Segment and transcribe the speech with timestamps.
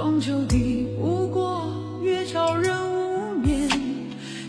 [0.00, 3.68] 终究抵不过月照人无眠。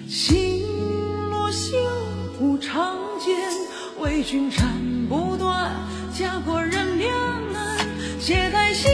[0.08, 0.62] 星
[1.32, 1.80] 落心
[2.40, 3.36] 无长，坚
[4.00, 4.68] 为君斩
[5.10, 5.72] 不断。
[6.14, 7.12] 家国任两
[7.52, 7.80] 难，
[8.20, 8.90] 且待戏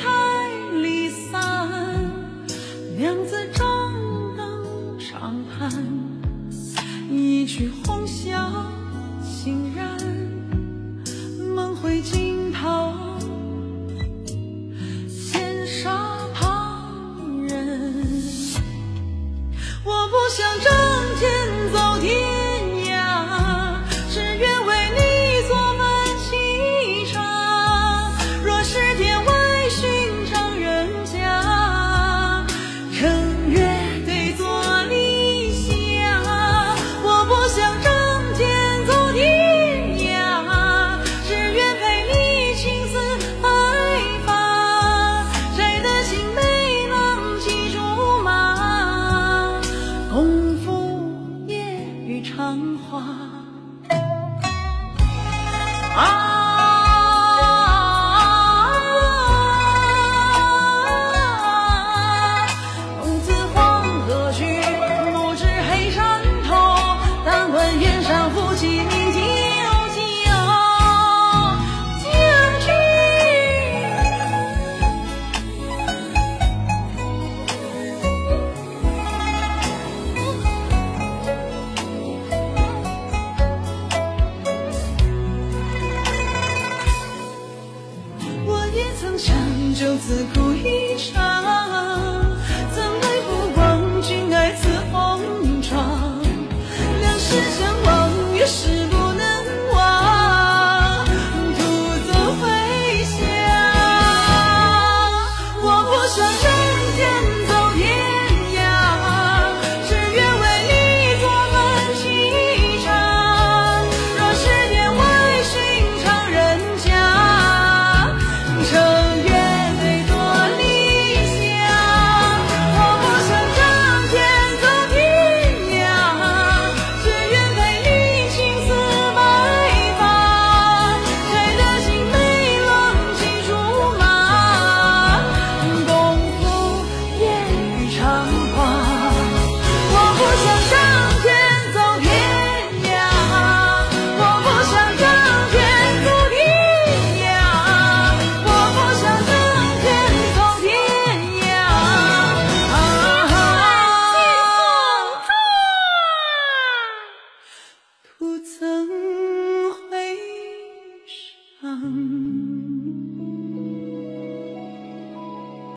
[0.00, 0.48] 台
[0.80, 1.68] 离散。
[2.96, 3.92] 娘子张
[4.36, 5.72] 灯长叹，
[7.10, 8.38] 一曲红绡，
[9.24, 9.98] 欣然
[11.52, 12.29] 梦回今。
[20.30, 20.69] 想着。
[52.50, 53.39] 繁华。
[89.00, 89.34] 曾想
[89.74, 91.39] 就此哭一场